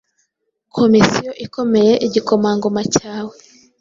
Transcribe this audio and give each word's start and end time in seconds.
komisiyo 0.75 1.31
ikomeye 1.45 1.93
igikomangoma 2.07 2.81
cyawe 2.93 3.35